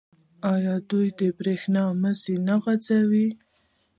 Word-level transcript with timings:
آیا 0.53 0.75
دوی 0.89 1.07
د 1.19 1.21
بریښنا 1.37 1.83
مزي 2.01 2.35
نه 2.47 2.55
غځوي؟ 2.63 3.27